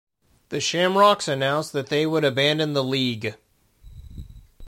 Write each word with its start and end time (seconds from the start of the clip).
The 0.49 0.59
Shamrocks 0.59 1.27
announced 1.27 1.73
that 1.73 1.89
they 1.89 2.07
would 2.07 2.23
abandon 2.25 2.73
the 2.73 2.83
league. 2.83 3.35